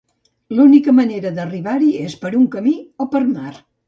L'única 0.59 0.93
manera 0.99 1.31
d'arribar-hi 1.35 1.89
és 2.05 2.15
per 2.23 2.31
un 2.39 2.47
camí 2.57 2.73
o 3.05 3.07
per 3.13 3.23
mar. 3.29 3.53